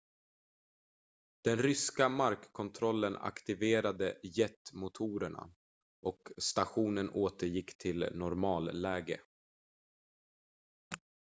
den 1.43 1.57
ryska 1.59 2.09
markkontrollen 2.09 3.15
aktiverade 3.17 4.19
jetmotorerna 4.23 5.51
och 6.01 6.21
och 6.31 6.43
stationen 6.43 7.09
återgick 7.09 7.77
till 7.77 8.09
normalläge 8.13 9.19